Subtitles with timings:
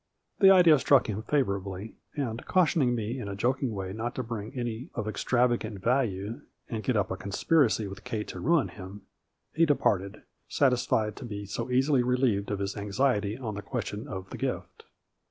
[0.39, 4.23] The idea struck him favorably, and, caution ing me in a joking way not to
[4.23, 8.69] bring any of ex travagant value and get up a conspiracy with Kate to ruin
[8.69, 9.03] him,
[9.53, 14.31] he departed, satisfied to be so easily relieved of his anxiety on the question of
[14.31, 14.85] the gift.